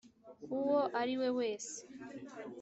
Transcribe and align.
uwo 0.57 0.79
ariwe 1.01 1.27
wese 1.37 1.77